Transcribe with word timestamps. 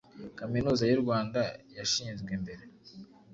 Kaminuza 0.39 0.83
y’u 0.87 1.01
Rwanda 1.03 1.41
yashinzwe 1.77 2.31
mbere. 2.43 2.63